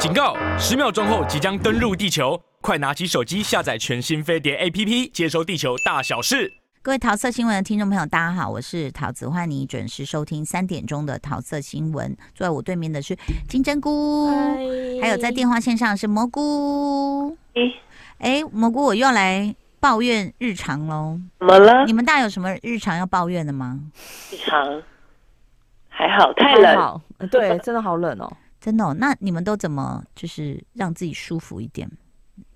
[0.00, 0.34] 警告！
[0.58, 6.50] 十秒钟后即将登陆地球，快拿起手机下载全新飞碟 APP，接收地球大小事。
[6.80, 12.16] 各位桃色新闻的听众朋友，大家好，我是桃子，欢迎你准时收听三点钟的桃色新闻。
[12.34, 13.14] 坐在我对面的是
[13.46, 14.30] 金针菇，
[15.02, 17.36] 还有在电话线上是蘑菇。
[18.20, 21.20] 哎，蘑菇，我又要来抱怨日常喽。
[21.38, 21.84] 怎么了？
[21.84, 23.78] 你们大家有什么日常要抱怨的吗？
[24.32, 24.82] 日常
[25.90, 26.74] 还好，太冷。
[26.74, 28.34] 好，对，真的好冷哦。
[28.60, 28.94] 真的、哦？
[28.98, 31.90] 那你们都怎么就是让自己舒服一点？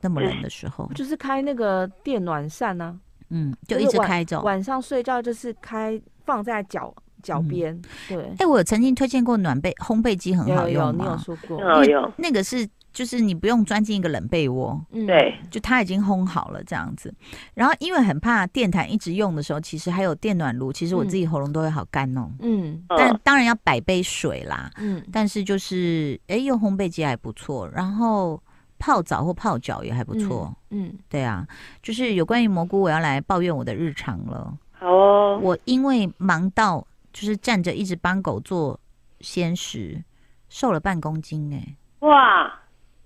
[0.01, 3.01] 那么冷的时候，就是开那个电暖扇呢、啊。
[3.31, 4.41] 嗯，就一直开着。
[4.43, 7.75] 晚上睡觉就是开放在脚脚边。
[7.75, 8.23] 嗯、对。
[8.25, 11.61] 哎、欸，我曾经推荐过暖被烘焙机很好用，有，有，你有说过？
[11.61, 12.13] 有有。
[12.19, 12.69] 那个是。
[12.95, 17.13] 就是你不用钻进一个冷被窝，对，就它已经烘好了这样子。
[17.53, 22.31] 然后因为很怕电毯一直用的时候，其实还有电暖炉，其实我自己喉咙都会好干哦。
[22.39, 24.71] 嗯，但当然要摆杯水啦。
[24.79, 28.41] 嗯，但是就是哎，用烘焙机还不错，然后
[28.79, 30.57] 泡澡或泡脚也还不错。
[30.71, 31.45] 嗯，对啊，
[31.83, 34.57] 就是有关于蘑菇，我要来抱怨我的日常了。
[34.71, 38.79] 好哦，我因为忙到就是站着一直帮狗做
[39.21, 40.01] 鲜食，
[40.49, 41.77] 瘦了半公斤哎。
[42.07, 42.61] 哇！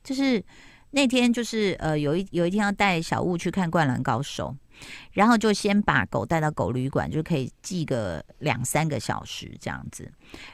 [0.09, 0.43] 就是
[0.93, 4.57] 那天，就是呃，有一有一天要带小物去看《灌篮高手》，
[5.13, 10.11] 然后就先把狗带到狗旅馆，就可以寄个两三个小时这样子。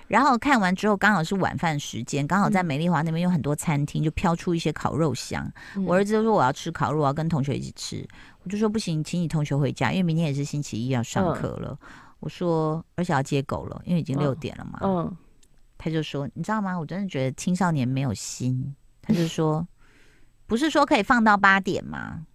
[0.08, 5.48] 然后看完之后，刚好是晚饭时间，刚好在美丽华那边有很多餐厅，就飘出一些烤肉香。
[5.76, 8.04] 嗯、我儿子就说我要吃烤肉，我要跟同学一起吃。
[8.42, 11.78] 我就说不行，请你同学回家，因为明天也是星期一要上课了。
[11.80, 11.88] 嗯、
[12.18, 14.80] 我说而且要接狗了，因为已经六点了嘛。
[14.82, 15.16] 嗯，嗯
[15.78, 16.76] 他就说你知道吗？
[16.76, 18.74] 我真的觉得青少年没有心。
[19.06, 19.66] 他就说
[20.46, 22.26] ：“不是说可以放到八点吗？”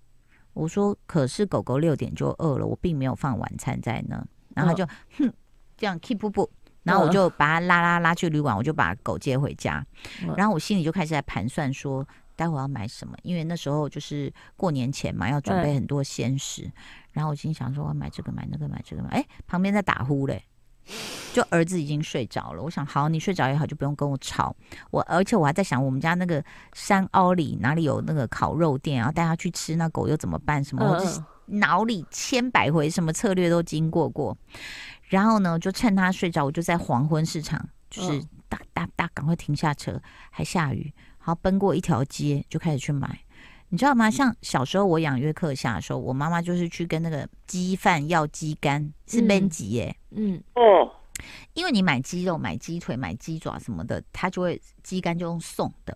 [0.54, 4.16] 我说：“可是狗狗六点就饿了，我并没有放晚餐在那。”
[4.56, 4.86] 然后他就
[5.18, 5.34] 哼，
[5.78, 6.50] 这样 keep 不不，
[6.84, 9.86] 然后我就把他拉拉拉去旅馆，我就把狗接回家。
[10.36, 16.70] 然后我心里就开始在盘算说，待会要买什么，因为那时候就是过年前嘛，要准备很多鲜食。
[17.12, 20.44] 然后我心想说，我要买这个买那个买这个买，哎，旁边在打呼嘞。
[21.34, 24.56] 就儿子已经睡着了，我想好，你睡着也好，就不用跟我吵。
[24.92, 30.64] 我而且我还在想，我们家那个山凹里哪里有那个烤肉店，然后带他去吃，那狗又怎么办？
[30.64, 30.84] 什么？
[30.86, 34.38] 我就是脑里千百回什么策略都经过过。
[35.04, 43.20] 然后呢，就趁他睡着，我就在黄昏市场，就是哒哒哒，赶快停下车，还下雨，好奔过一条街，就开始去买。
[43.70, 44.10] 你知道吗？
[44.10, 49.96] 像小时候我养约克夏的时候，我妈妈就是去跟那个鸡贩要鸡肝，是焖鸡耶。
[50.12, 50.92] 嗯哦，
[51.54, 55.96] 因为你买鸡肉、买鸡腿、买鸡爪什么的，他就会鸡肝就用送的。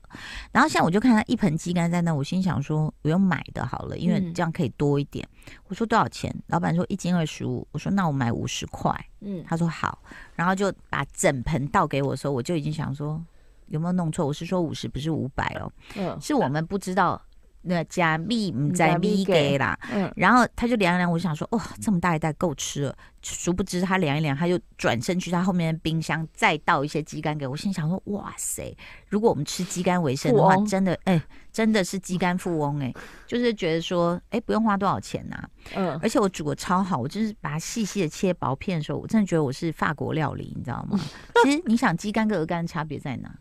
[0.51, 5.27] 然后现在我就看他一盆鸡肝在那，我心想说我用买的好了，因为这样可以多一点。
[5.67, 6.31] 我说多少钱？
[6.47, 7.67] 老板说一斤二十五。
[7.71, 8.93] 我说那我买五十块。
[9.21, 9.97] 嗯，他说好，
[10.35, 13.19] 然后就把整盆倒给我的时候，我就已经想说
[13.67, 14.27] 有没有弄错？
[14.27, 15.71] 我是说五十，不是五百哦。
[15.95, 17.19] 嗯，是我们不知道。
[17.63, 22.95] 那加蜜唔在蜜给啦，嗯，然后他就量一量，我就想说，哇、哦，这么大一袋够吃了。
[23.21, 27.55] 殊不知他量一量，他就转身去他后面的冰箱再倒一些鸡肝给我。
[27.55, 28.75] 心想说，哇塞，
[29.07, 40.99] 如果我们吃鸡肝为生的话，真的，哎，真的是鸡肝富翁哎、欸， 就是觉得说，哎，不用花多少钱呐、啊，嗯，而且我煮的超好，我就是把它细细的切薄片的时候，我真的觉得我是法国料理，你知道吗？
[41.45, 43.33] 其实你想，鸡肝跟鹅肝差别在哪？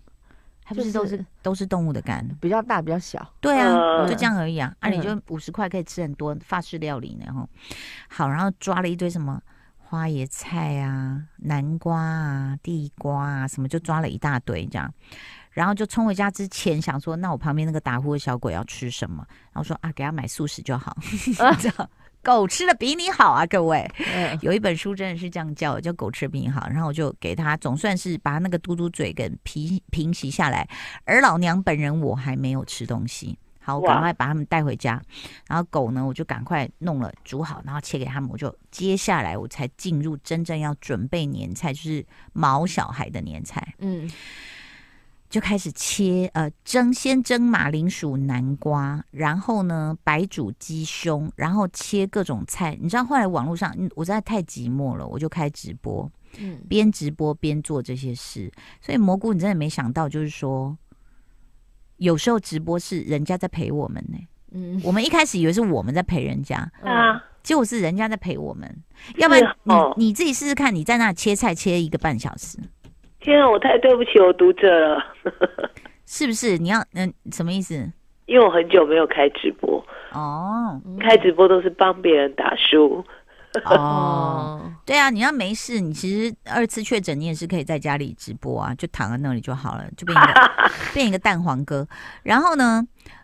[0.64, 3.26] 还不是都是、就是、都是动物的肝，比较大比较小。
[3.40, 3.68] 对啊，
[4.02, 4.74] 嗯、就这样而已啊。
[4.80, 7.48] 啊，你就五十块可以吃很多法式料理呢，哈。
[8.08, 9.40] 好，然后抓了一堆什么
[9.76, 14.92] 花椰菜啊、南瓜啊、地瓜啊，什么就抓了一大堆这样。
[15.50, 19.22] 然后就冲回家之前想说，那我旁边那个打呼的小鬼要吃什么？
[19.52, 20.96] 然后说啊，给他买素食就好。
[21.60, 21.90] 这样。
[22.22, 23.84] 狗吃的比你好啊，各位！
[24.14, 26.68] 嗯、有一本书真的是这样叫，叫狗吃的比你好。
[26.68, 30.68] 然后我就给他，总算是把那个嘟嘟嘴给平平息下来。
[31.04, 35.02] 而老娘本人我还没有吃东西，好，我赶快把他们带回家。
[35.48, 38.30] 然后狗呢，我就赶快弄了煮好，然后切给他们。
[38.30, 43.74] 我就接下来我才进入真正要准备年菜，就是毛小孩的年菜。
[43.78, 44.08] 嗯。
[45.32, 52.76] 就开始切，呃，蒸，先蒸马铃薯、南瓜，然后呢，白煮鸡胸，然后切各种菜。
[52.78, 56.06] 你知道后来网络上，我实在太寂寞了，我就开直播，
[56.36, 58.52] 嗯，边直播边做这些事。
[58.82, 60.76] 所以蘑菇，你真的没想到，就是说，
[61.96, 64.18] 有时候直播是人家在陪我们呢。
[64.50, 68.82] 嗯，我们一开始以为是我们在陪人家，啊，结果是人家在陪我们。
[69.16, 69.42] 要不然
[69.96, 72.58] 你你自己试试看，你在那切菜切一个半小时。
[73.22, 75.04] 天啊，我太对不起我读者了，
[76.06, 76.58] 是不是？
[76.58, 77.90] 你要嗯，什么意思？
[78.26, 83.04] 因为我很久没有开直播哦，开直播都是帮别人打书。
[83.66, 90.50] 哦， 对啊，你要没事，你其实二次确诊，你也是可以在家里直播啊，就躺在那里就好了，就变一个
[90.94, 91.86] 变一个蛋黄哥。
[92.22, 92.82] 然后呢，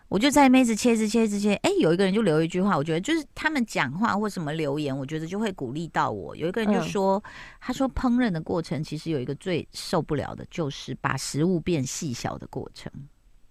[0.09, 1.53] 我就在那边一直切，一直切，一直切。
[1.57, 6.35] 哎，有一个人就留一句话，我觉得就是他们讲话或什么留言，我觉得就会鼓励到我。
[6.35, 12.91] 有一个人就说，嗯、他说烹饪的过程其实有一个最受不了的，就是把食物变细小的过程。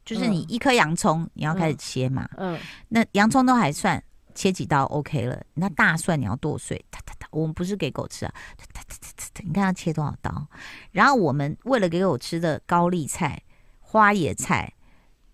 [0.04, 4.02] 就是你一颗洋葱，你要开始切嘛，嗯，嗯，那洋葱都还算
[4.34, 10.46] 切几刀 OK 了，那大蒜你要剁碎，哒哒哒，我们不是给狗吃啊，哒哒哒哒哒，你看要切多少刀，
[10.92, 13.42] 然后我们为了给狗吃的高丽菜、
[13.80, 14.72] 花椰菜、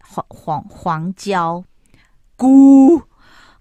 [0.07, 1.65] 黄黄黄椒、
[2.37, 3.03] 菇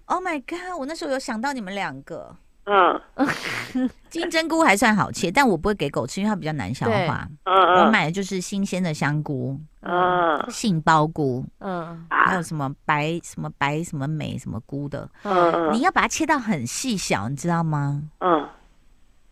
[0.04, 2.36] ，Oh my God，我那时候有想到你们两个。
[2.66, 2.98] 嗯，
[4.08, 7.28] 金针菇还算好切，但我不会给狗吃，因为它比较难消化。
[7.44, 18.02] 嗯嗯，我买的就是新鲜的香菇，嗯，杏鲍菇，嗯，还有什么白什么白什么美什么菇的，嗯，你要把它切到很细小，你知道吗？
[18.20, 18.48] 嗯，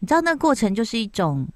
[0.00, 1.48] 你知道那个过程就是一种，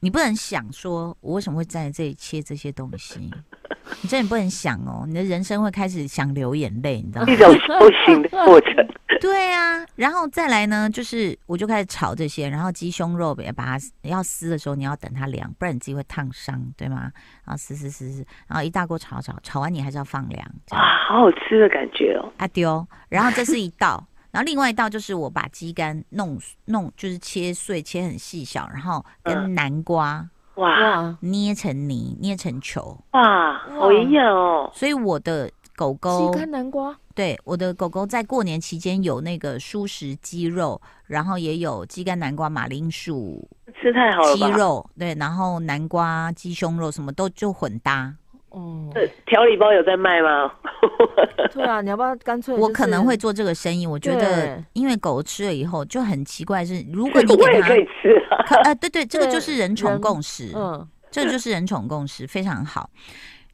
[0.00, 3.30] 你不能想说我为什么会站在这里切这些东西。
[4.02, 7.32] 你真的不能想哦，你的人生会开始想流眼泪，你知道吗？
[7.32, 8.74] 一种修行的过程。
[9.20, 17.10] 对啊，然后再来呢，就是我就开始炒这些，然后鸡胸肉也把它要撕的时候，你要等它凉，不然你自己会烫伤，对吗？
[17.44, 20.44] 然后撕撕撕撕，然后一大锅炒炒，炒完你还是要放凉。
[20.72, 20.78] 哇，
[21.08, 22.30] 好好吃的感觉哦！
[22.38, 30.18] 阿丢，然后这是一道，然后另外一道就是我把鸡肝弄弄，就是切碎，切很细小，然后跟南瓜。
[30.18, 34.70] 嗯哇，捏成泥，捏成球，哇，好营养哦！
[34.72, 43.48] 所以我的狗狗鸡肝南瓜，对，我的狗狗在过年期间有那个蔬食鸡肉，然后也有鸡肝南瓜、马铃薯，
[43.80, 44.34] 吃太好了。
[44.36, 48.14] 鸡肉对，然后南瓜、鸡胸肉什么都就混搭。
[48.54, 48.88] 哦，
[49.26, 50.52] 调理包有在卖吗？
[51.52, 52.54] 对啊，你要不要干脆？
[52.54, 53.86] 我可能会做这个生意。
[53.86, 62.88] 我觉得，因为狗吃了以后就很奇怪，是如果你给它可以吃啊，呃，对对，这个就是人宠共识，嗯，这个就是人宠共识，非常好。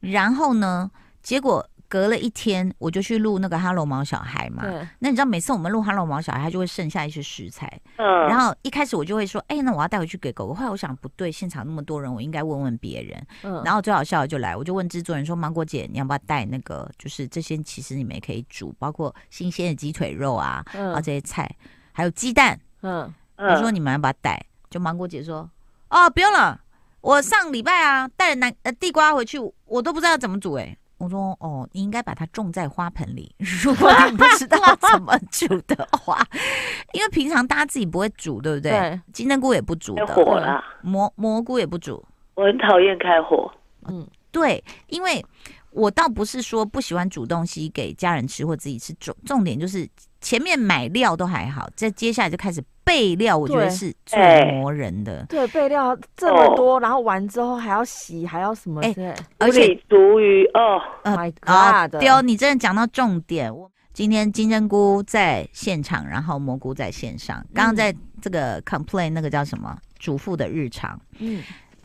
[0.01, 0.89] 然后呢，
[1.23, 1.65] 结果。
[1.91, 4.63] 隔了一天，我就去录那个 Hello 毛小孩嘛。
[4.63, 4.87] 对。
[4.99, 7.69] 那你知道，每次我们录 Hello 毛小孩，他就会剩下一些食材。
[7.97, 8.05] 嗯。
[8.29, 10.53] 然后一开始我就会说，哎、欸，那我要带回去给狗狗。
[10.53, 13.27] 后来我想，不对，现场那么多人，我应该问问别人。
[13.43, 13.61] 嗯。
[13.65, 16.89] 然后最好笑的就来，我就问制作人说：“芒果姐，你要不要带那个？
[16.97, 21.53] 就是这些，其实你们也可以煮，包括新鲜的鸡腿肉啊，嗯、这些菜，
[21.91, 22.57] 还有鸡蛋。
[22.83, 23.53] 嗯”嗯。
[23.53, 24.41] 我说：“你们要不要带？”
[24.71, 25.49] 就芒果姐说
[25.91, 26.61] ：“哦，不用了，
[27.01, 31.03] 我上礼拜啊带了南呃地瓜回去，我都不知道怎么煮、欸。”哎。
[31.03, 33.33] 我说哦，你应该把它种在花盆里。
[33.63, 34.57] 如果你不知道
[34.91, 36.23] 怎么煮的话，
[36.93, 38.71] 因为平常大家自己不会煮，对不对？
[38.71, 39.01] 对。
[39.11, 40.63] 金针菇也不煮的，火了。
[40.81, 42.03] 蘑蘑菇也不煮。
[42.35, 43.51] 我很讨厌开火。
[43.87, 45.23] 嗯，对，因为
[45.71, 49.87] 我倒不是说不喜欢煮东西给家人吃或自己吃，重重点就是
[50.21, 52.63] 前面买料都还好，再接下来就开始。
[52.83, 54.19] 备料我觉得是最
[54.51, 58.81] 磨人的，对，备料这么多，然后完之后还要洗，还要什么？
[58.81, 61.99] 哎，而且煮鱼哦，My God！
[62.01, 63.55] 丢，你真的讲到重点。
[63.55, 67.45] 我今天金针菇在现场，然后蘑菇在线上。
[67.53, 69.77] 刚刚在这个 complain 那个叫什么？
[69.99, 70.99] 主妇的日常。
[71.19, 71.41] 嗯，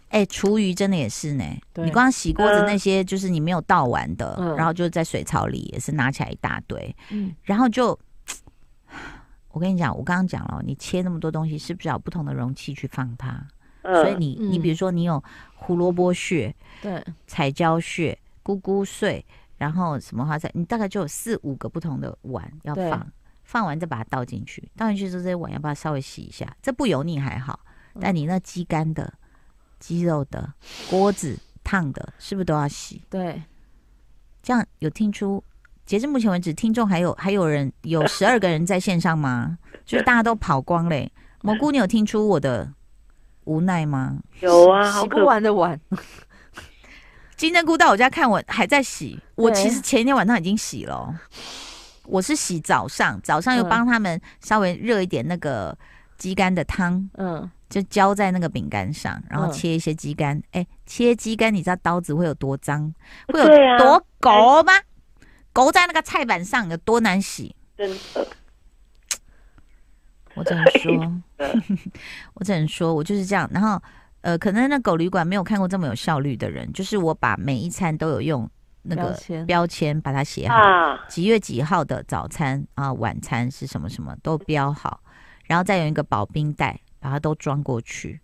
[0.09, 1.45] 哎，厨余真的也是呢。
[1.75, 6.97] 你光洗锅子那些，就是你没有倒完的，然后就在水槽里也是拿起来一大堆。
[7.11, 7.97] 嗯，然后就。
[9.57, 13.43] 我跟你讲，我刚刚讲了，你切那么多东西，是不是要不同的容器去放它？
[13.81, 15.25] 嗯、所以你你比如说，你有
[15.55, 19.25] 胡萝卜屑、对彩椒屑、咕咕碎，
[19.57, 23.11] 然后什么花菜，你大概就有四五个不同的碗要放，
[23.45, 27.59] 放完再把它倒进去，倒进去之后这些碗要不要稍微洗一下，这不油腻还好，
[27.99, 29.11] 但你那鸡肝的、
[29.79, 30.53] 鸡肉的、
[30.91, 31.35] 锅子
[31.65, 33.01] 烫的，是不是都要洗？
[33.09, 33.43] 对，
[34.43, 35.43] 这样有听出？
[35.87, 39.57] 截至目前为止，听众还有还有人有十二个人在线上吗？
[39.87, 41.11] 就是大家都跑光嘞。
[41.43, 42.69] 蘑菇，你有听出我的
[43.45, 44.19] 无奈吗？
[44.41, 45.81] 有啊，洗不完的碗。
[47.37, 51.15] 金针菇到我家看我还在洗，我其实前一天晚上已经洗了。
[52.05, 55.77] 我是洗早上，早上又帮他们稍微热一点那个
[56.17, 60.43] 鸡肝的汤，嗯，就浇在那个饼干上，然后切一些鸡肝。
[60.53, 62.93] 哎，切鸡肝，你知道刀子会有多脏，
[63.29, 64.73] 会有多狗吗？
[65.57, 67.57] 勾在那个菜板上有多难洗？
[67.79, 68.29] 真的，
[70.35, 71.23] 我只能说，
[72.35, 73.49] 我只能说，我就是这样。
[73.51, 73.83] 然后，
[74.21, 78.47] 呃，可能那狗旅馆没有看过这么有效率的人，就是我把每一餐都有用
[78.83, 80.59] 那个标签把它写好，
[81.09, 85.01] 几月几号的早餐啊，晚餐是什么什么都标好，
[85.47, 88.21] 然后再用一个保冰袋把它都装过去。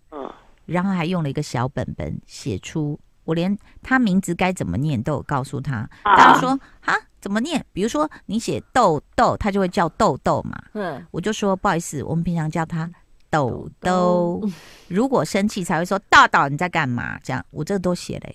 [0.66, 5.88] 然后还用了一个小本本写出，我连他名字该怎么念都有告诉他。
[6.04, 6.50] 大家说
[6.80, 6.94] 啊。
[7.22, 7.64] 怎么念？
[7.72, 10.60] 比如说你写豆豆，他就会叫豆豆嘛。
[10.72, 12.90] 嗯，我就说不好意思，我们平常叫他
[13.30, 14.42] 豆豆。
[14.88, 17.16] 如果生气才会说豆豆你在干嘛？
[17.22, 18.28] 这样我这个都写了。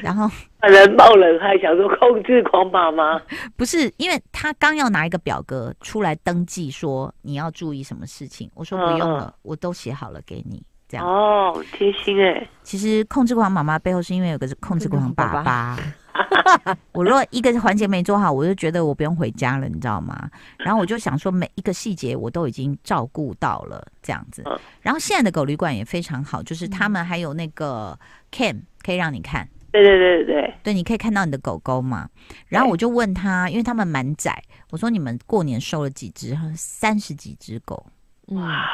[0.00, 0.30] 然后
[0.62, 3.20] 让人冒冷汗，想说控制狂妈妈
[3.58, 8.48] 不是，因为他刚要拿一个表格出来登记，说你要注意什么事情。
[8.54, 10.62] 我说不用了，嗯、我都写好了给你。
[10.90, 12.46] 这样哦，贴心哎。
[12.64, 15.78] 其实控制狂妈妈背后是因为有个是控制狂爸爸。
[16.92, 20.28] 我如果一个环节没做好，我就觉得我不用回家了，你知道吗？
[20.58, 24.44] 然后我就想说每一个细节我都已经照顾到了，这样子。
[24.80, 27.98] 然后现在的狗旅馆也非常好，就是他们还有那个
[28.32, 29.48] cam 可以让你看。
[29.72, 32.08] 对对对对对，你可以看到你的狗狗嘛。
[32.48, 34.42] 然后我就问他，因为他们蛮窄，
[34.72, 36.36] 我说你们过年收了几只？
[36.56, 37.86] 三十几只狗。
[38.26, 38.64] 哇，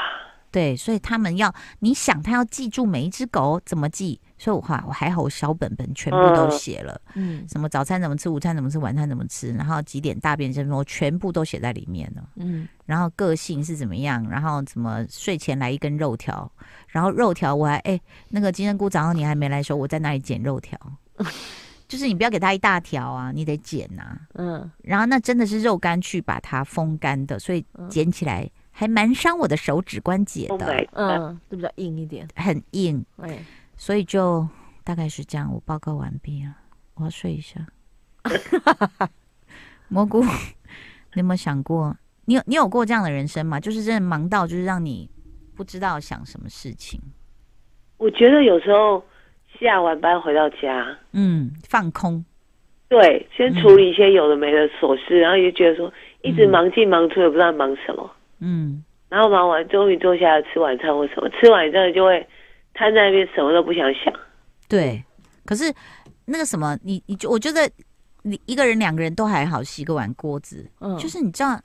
[0.56, 6.98] 对，所以他们要你想他要记住每一只狗怎么记，所以我话我还好，我小本本全部都写了。
[7.12, 12.26] 嗯，什么早餐怎么吃，午餐怎么吃，晚餐怎么吃，然后几点大便什么，我全部都写在里面了。
[12.36, 16.50] 嗯，然后个性是怎么样，然后怎么睡前来一根肉条。
[16.88, 20.80] 然后肉条我还哎、欸，那个金针菇早上你还没来的时候，我在那里捡肉条，
[21.86, 24.20] 就是你不要给他一大条啊，你得剪呐、啊。
[24.36, 30.87] 嗯，然后那真的是肉干去把它风干的，所以捡起来还蛮伤我的手指关节的。
[30.92, 33.04] 嗯，就比较硬一点，很硬。
[33.16, 33.38] 哎，
[33.76, 34.47] 所以就
[34.85, 35.50] 大概是这样。
[35.52, 36.54] 我报告完毕了，
[36.95, 37.66] 我要睡一下。
[39.88, 43.59] 蘑菇，你有没有想过，你有你有过这样的人生吗？
[43.59, 45.09] 就是真的忙到就是让你。
[45.56, 47.00] 不知道想什么事情，
[47.97, 49.02] 我觉得有时候
[49.59, 52.23] 下完班回到家，嗯，放空，
[52.90, 55.90] 对，先处理一些有的没的琐事，嗯、然后也觉得说
[56.21, 62.26] 一直忙进忙出，也不知道忙什么，嗯，然后忙完终于坐下来吃晚餐或什么，吃完之后就会
[62.75, 64.12] 瘫在那边，什么都不想想。
[64.69, 65.02] 对，
[65.45, 65.73] 可是
[66.25, 67.71] 那个什么，你你就我觉得
[68.23, 71.61] 你一个人两个人都还好，洗个碗锅子，嗯，就是你知道。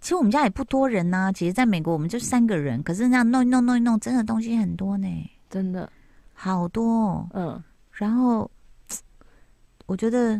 [0.00, 5.08] 其实我们家也不多人呐、啊，其实在美国我们就三个人，可是那样弄一弄弄一弄，真的东西很多呢，
[5.48, 5.90] 真的
[6.34, 7.26] 好多。
[7.32, 7.58] 嗯，
[7.90, 8.50] 然后
[9.86, 10.38] 我觉得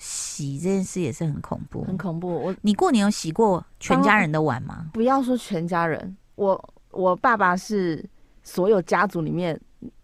[0.00, 2.28] 洗这件事也是很恐怖，很恐怖。
[2.28, 4.90] 我你过年有洗过全家人的碗吗？
[4.92, 8.04] 不要说全家人，我我爸爸是
[8.42, 9.56] 所有家族里面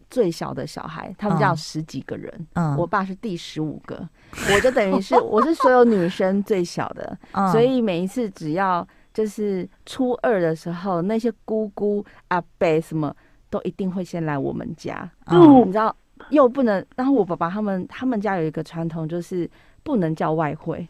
[0.09, 4.09] 最小的小孩，他们家有十几个人，嗯，我爸是第十五个，
[4.55, 8.87] 我就等于是 我是所有女生最小的，嗯、所以每一次只要。
[9.17, 13.17] 就是初二的时候，那些姑姑阿伯什么
[13.49, 15.11] 都一定会先来我们家。
[15.25, 15.97] 嗯，你知道
[16.29, 19.51] 又不能，然后我爸爸他们他们家有一个传统，就是
[19.87, 20.89] 不能叫外汇，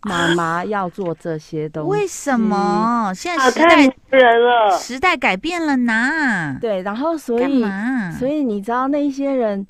[0.00, 1.90] 妈妈要做这些东西。
[1.90, 3.12] 为什么？
[3.14, 6.58] 现在时代人了，时代改变了呢？
[6.60, 7.64] 对，然后所以
[8.18, 9.64] 所以你知道那些人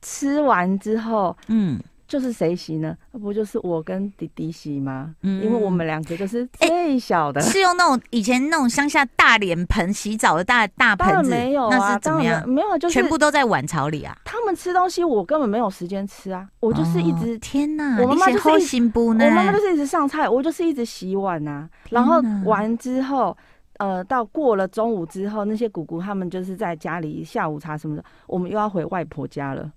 [0.00, 1.78] 吃完之后，嗯。
[2.08, 2.96] 就是谁洗呢？
[3.12, 5.14] 不就是我跟弟弟洗吗？
[5.22, 7.38] 嗯，因为我们两个就是最小的。
[7.38, 11.28] 欸、是用那种以前那种乡下大脸盆洗澡的大大盆子？
[11.28, 12.48] 没有啊，那是怎么样？
[12.48, 14.16] 没有，就是全部都在碗槽里啊。
[14.24, 16.48] 他们吃东西，我根本没有时间吃啊。
[16.60, 19.26] 我就是一直、哦、天哪，我妈妈就是心不呢？
[19.26, 21.68] 我妈妈就是一直上菜，我就是一直洗碗啊。
[21.90, 23.36] 然后完之后，
[23.76, 29.70] 呃，到过了中午之后，那些姑姑他们就是在家里下午茶什么的，我们又要回外婆家了。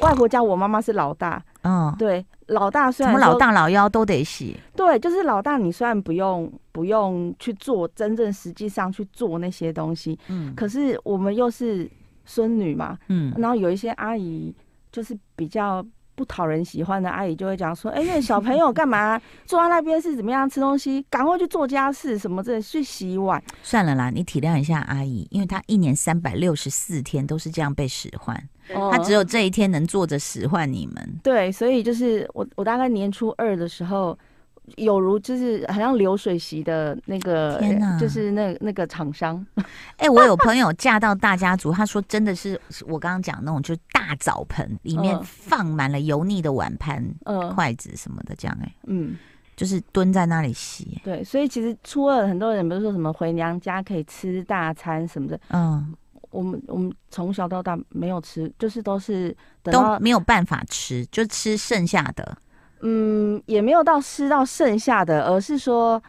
[0.00, 11.90] 外婆家，我妈妈是老大，嗯，对，老大虽然什么老大老幺都得洗，对，就是老大，你虽然不用不用去做真正实际上去做那些东西，嗯，可是我们又是
[12.24, 14.54] 孙女嘛，嗯，然后有一些阿姨
[14.92, 15.84] 就是比较。
[16.18, 21.00] 不讨人喜欢的阿姨就会讲说：“哎、欸，那小朋友干嘛 坐在那边是怎么样吃东西？
[21.08, 28.36] 赶快去做家事什么的，去洗碗。”算了啦，你体谅一下阿姨，因为她一年三百六十四天都是这样被使唤，
[28.74, 31.20] 她只有这一天能坐着使唤你们。
[31.22, 34.18] 对，所以就是我，我大概年初二的时候。
[34.76, 39.42] 有如就是好像流水席的那个，天哪，就是那那个厂商。
[39.96, 49.16] 哎、欸，我有朋友嫁到大家族，他说真的是我刚刚讲那种，就是大澡盆里面放满了油腻的碗盘、嗯、筷子什么的，这样哎、欸，嗯，
[49.56, 51.00] 就是蹲在那里洗。
[51.02, 55.94] 对，所以其实初二很多人不是说什么回娘家可以吃大餐什么的，嗯，
[56.30, 62.36] 我们我们从小到大没有吃，就是都是都没有办法吃，就吃剩下的。
[62.80, 66.00] 嗯，也没有到吃到剩下的，而是说，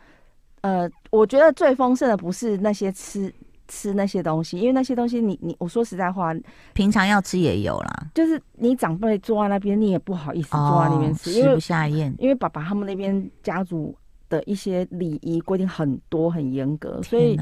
[0.61, 3.33] 呃，我觉得最丰盛的不是那些吃
[3.67, 6.31] 吃那些东西，因为那些东西你你我说实在话，
[6.73, 8.07] 平常要吃也有啦。
[8.13, 12.13] 就是你长辈坐在那边，你也不好意思坐在那边吃，哦、因为吃不下咽。
[12.19, 13.95] 因为爸爸他们那边家族
[14.29, 17.35] 的一些礼仪规定很多很严格，所以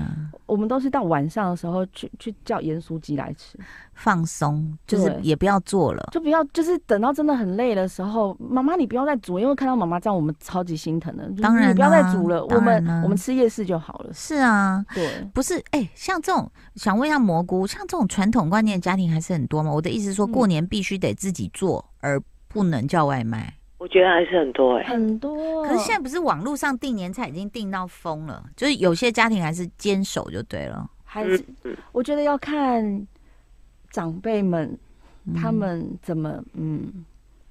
[0.47, 3.59] 我们都是到晚上的时候去去叫盐酥鸡来吃，
[3.93, 11.29] 放松，就是也不要做了，就不要，就是等到真的很累的时候，妈妈你不要再煮，因为看到妈妈这样，我们超级心疼的。
[11.41, 14.13] 当然，你不要再煮了，我们我们吃夜市就好了。
[14.13, 19.71] 是啊，对，不是哎、欸，像这种想问一下蘑菇，像这种传统观念的家庭还是很多嘛？
[19.71, 23.53] 我的意思是说，过年必须得自己做，而不能叫外卖。
[23.77, 25.63] 我觉得还是很多哎、欸，很多。
[25.63, 30.89] 可是现在不是网络上订年菜已经订到疯了，就是有些家庭还是坚守就对了。
[31.03, 31.45] 还是
[31.91, 33.07] 我觉得要看
[33.91, 34.77] 长辈们
[35.35, 37.05] 他们怎么嗯，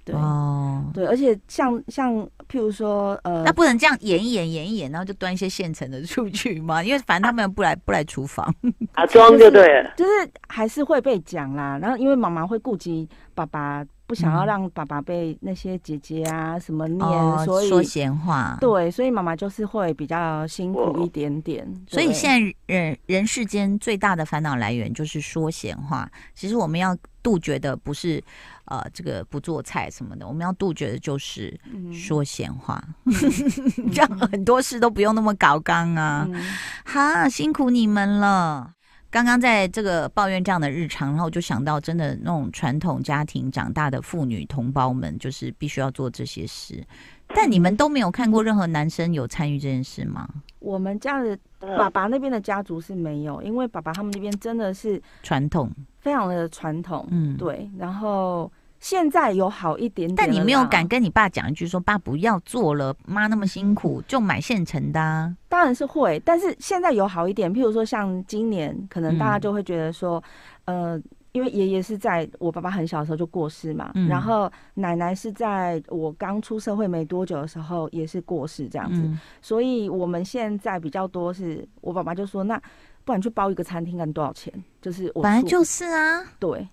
[0.04, 0.14] 对。
[0.14, 6.82] 哦，对，而且像像譬如说呃，那不能这样演一演演一演，然后就端一些现成的出去吗？
[6.82, 8.54] 因为反正他们不来不来厨房
[8.92, 10.10] 啊，装就对了，就是
[10.48, 11.78] 还是会被讲啦。
[11.80, 13.84] 然后因为妈妈会顾及爸爸。
[14.08, 18.56] 不想要让爸爸被那些姐姐啊什么念，哦、所以说闲话。
[18.60, 21.66] 对，所以妈妈就是会比较辛苦一点点。
[21.88, 26.08] 所以现在人人世间最大的烦恼来源就是说闲话。
[26.36, 28.22] 其实我们要杜绝的不是
[28.66, 31.58] 呃这个不做菜什么的，我们要杜绝的就是
[31.92, 33.12] 说闲话，嗯、
[33.92, 36.26] 这样很多事都不用那么搞刚啊。
[36.30, 36.42] 嗯、
[36.84, 38.72] 哈，辛苦你们了。
[39.08, 46.84] 刚刚在这个抱怨这样的日常，然后就想到，真的那种传统家庭长大的妇女同胞们，就是必须要做这些事。
[47.28, 50.28] 但你们都没有看过任何男生有参与这件事吗？
[50.58, 51.38] 我们家的
[51.78, 57.06] 爸爸那边的家族是没有，因为爸爸他们那边真的是传统，非常的传统。
[57.10, 58.50] 嗯，对，然后。
[58.78, 65.34] 现在有好一点点，但你没有敢跟你爸讲一句说，爸不要做了，妈那么辛苦，就买现成的啊。
[65.48, 70.22] 当然是会，但是现在有好一点，譬如说像今年，可能大家就会觉得说，
[70.66, 71.02] 嗯、呃，
[71.36, 82.58] 因为爷爷是在我爸爸很小的时候就过世嘛，嗯、然后奶奶是在我刚出社会没多久的时候也是过世这样子，嗯、所以我们现在比较多是我爸爸就说，那
[83.04, 84.50] 不然去包一个餐厅，看多少钱？
[84.80, 86.66] 就是我本来就是啊，对。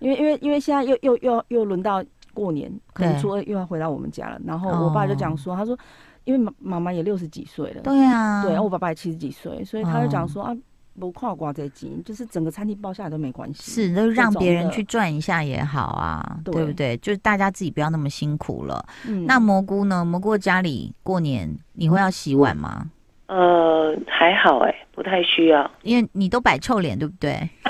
[0.00, 4.40] 因为因为因为现在又又又又轮到过年，可能初二又要回到我们家了。
[4.44, 5.78] 然后我爸就讲说，他说，
[6.24, 10.56] 因为妈妈妈也六十几岁了，对啊，对，然后我爸爸也七十几岁，所以他就讲说啊，
[10.98, 16.96] 不跨挂这金，就是整个餐厅包下来都没关系，是，都让别人去赚一下也好啊，对不对？
[16.98, 18.84] 就是大家自己不要那么辛苦了。
[19.26, 20.04] 那蘑菇呢？
[20.04, 22.86] 蘑菇家里过年你会要洗碗吗？
[23.26, 27.48] 呃，还好哎，不太需要， 因为你都摆臭脸，对不对？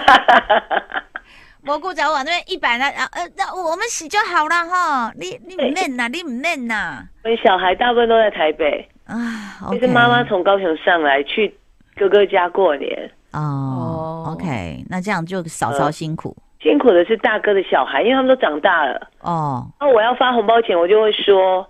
[1.62, 5.12] 蘑菇在我那边一百呢，呃，那我们洗就好了哈。
[5.18, 7.06] 你你不练呐，你不练呐。
[7.24, 11.52] 我小孩大部分都在台北啊，其实妈妈从高雄上来去
[11.96, 13.10] 哥哥家过年。
[13.38, 16.37] 哦，OK，那这样就嫂嫂辛苦。
[16.61, 19.09] 辛苦的是大哥的小孩，因为他们都长大了。
[19.20, 21.64] 哦，那我要发红包钱，我就会说，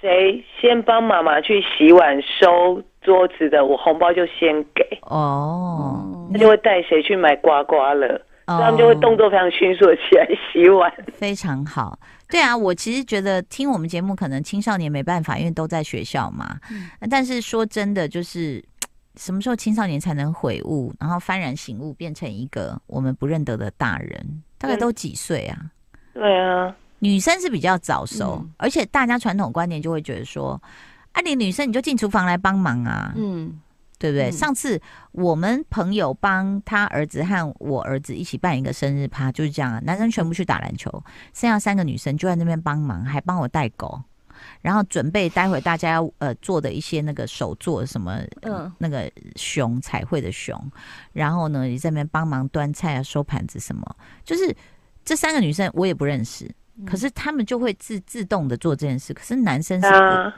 [0.00, 4.82] 谁先帮妈妈去洗碗、收桌子的，我红包就先给。
[5.02, 8.20] 哦，那就会带谁去买刮刮乐。
[8.46, 11.98] Oh, 他们就会动作非常迅速的起来洗碗，非常好。
[12.28, 16.58] 对啊，我其实觉得听我们节目，可能青少年没办法，因为都在学校嘛。
[16.70, 18.62] 嗯、但是说真的，就是
[19.16, 24.42] 什么时候青少年才能悔悟，然后幡然醒悟，变成一个我们不认得的大人？
[24.58, 25.70] 大概都几岁啊？
[26.12, 30.60] 对啊，女生是比较早熟，嗯、而且大家传统观念就会觉得说，
[31.12, 33.12] 啊，你女生你就进厨房来帮忙啊。
[33.16, 33.60] 嗯。
[33.96, 34.28] 对不对？
[34.28, 34.78] 嗯、上次
[35.12, 40.90] 我们朋友帮他儿子和我儿子一起办一个生日趴，就是这样啊，男生全部去打篮球，
[41.32, 44.02] 剩下三个女生就在那边帮忙，还帮我带狗，
[44.60, 50.58] 然后准备待会大家要呃做的一些那个手做什么，嗯，那个熊彩绘的熊，
[51.12, 54.54] 然后呢，你在那边帮忙端菜啊、收盘子什么，就是
[55.04, 56.50] 这三个女生我也不认识。
[56.84, 59.14] 可是他们就会自自动的做这件事。
[59.14, 59.88] 可是男生是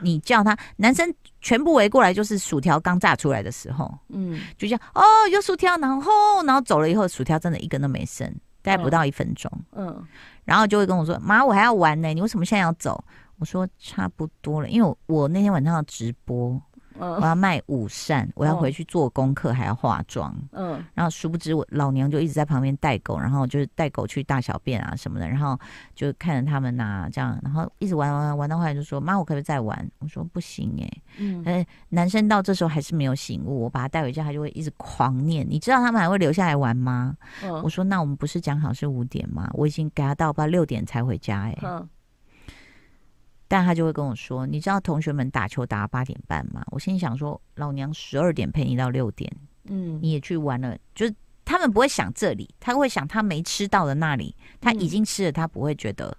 [0.03, 6.11] 你叫他，男生全部围过来，就是薯条刚炸出来的时候，嗯，就这样哦，有薯条，然后
[6.45, 9.99] 然后走了以后，薯条真的一根都没剩，大概不到一分钟，嗯，
[10.45, 13.03] 然后就会跟我说：“妈，我还要玩呢，你为什么现在要走？”
[13.37, 16.61] 我说：“差不多了，因为我我那天晚上要直播。”
[16.99, 20.35] 我要卖午膳，我要回去做功课，还要化妆。
[20.51, 25.55] 嗯，然后殊不知我老娘就一直在旁边带狗，然后就是带狗去大小便啊什么的，然后
[25.93, 35.45] 就看着他们呐、啊、这样，然后一直玩玩玩，玩到后来就说：“妈，我可不可以再玩？”我说：“不行哎、欸。”嗯，男生到这时候还是没有醒悟，我把他带回家，他就会一直狂念。
[35.47, 37.15] 你知道他们还会留下来玩吗？
[37.43, 39.47] 嗯，我说：“那我们不是讲好是五点吗？
[39.53, 41.87] 我已经给他到不知道六点才回家哎、欸。”嗯。
[43.47, 49.31] 但他就会跟我说：“你知道同学们打球打到八点半吗？”我心里想说：“老娘十二点陪你到六点，
[49.65, 51.13] 嗯，你也去玩了。”就是
[51.45, 56.17] 他们不会想这里，他会想他没吃到的那里，他已经吃了，他不会觉得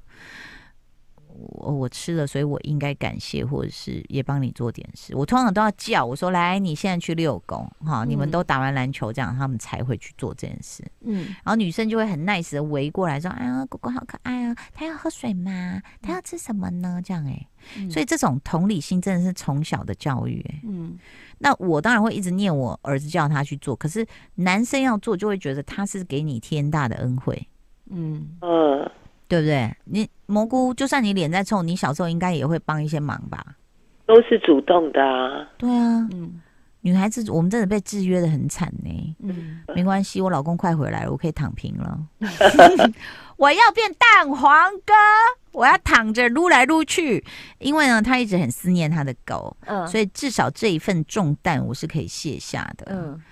[1.38, 5.14] 我我吃了，所以我应该感谢，或者是也帮你做点事。
[5.14, 15.80] 我通常都要叫我说：“来，你现在去遛狗，哈，你们都打完篮球，这样他们才会去做这件事。”嗯，然后女生就会很 nice 的围过来说：“哎呀，狗狗好可爱啊，它要喝水吗？
[16.02, 17.46] 它要吃什么呢？”这样哎、
[17.90, 20.60] 所以这种同理心真的是从小的教育、欸。
[20.64, 20.98] 嗯，
[21.38, 27.48] 那我当然会一直念我儿子叫他去做，可是男生要做就会觉得他是给你天大的恩惠。
[27.90, 28.90] 嗯嗯。
[29.28, 29.76] 对不对？
[29.84, 33.44] 你蘑菇，就算你脸再臭，你小时候应该也会帮一些忙吧？
[34.06, 35.46] 都是主动的啊。
[35.58, 36.40] 对啊，嗯，
[36.80, 39.16] 女孩子我们真的被制约的很惨呢。
[39.20, 41.98] 嗯，没关系，我老公快回来了，我可以躺平了。
[43.36, 44.94] 我要变蛋黄哥，
[45.52, 47.22] 我要躺着撸来撸去，
[47.58, 52.86] 因为呢，他一直很思念他的狗，嗯，所以至少这一份重担我是可以卸下的。
[52.88, 53.22] 嗯，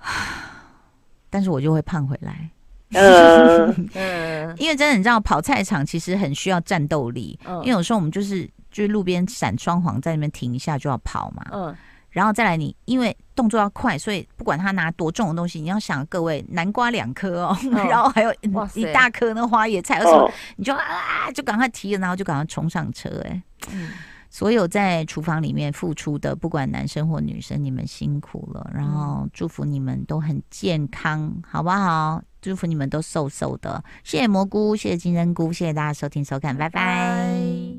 [1.30, 2.50] 但是我就会胖回来。
[2.92, 7.38] 嗯 嗯，因为真的，你知道跑菜场其实很需要战斗力。
[7.44, 11.44] 嗯，因为有时候我们就是就是路边闪双黄，在那边停一下就要跑嘛。
[11.52, 11.76] 嗯，
[12.10, 18.32] 然后再来你因为动作要快，所以不管他拿多重的东西，你要想各位南瓜两颗哦， 然后还有
[18.74, 23.08] 一大颗那花野菜，而且你就啊就赶快提了，然后就赶快冲上车。
[23.24, 23.90] 哎，嗯。
[24.36, 28.70] 所有在厨房里面付出的，不管男生或女生，你们辛苦了。
[28.74, 32.22] 然后祝福你们都很健康，好不好？
[32.42, 33.82] 祝福你们都瘦瘦的。
[34.04, 37.75] 谢谢蘑菇，谢谢金针菇，谢谢大家收听收看，拜拜。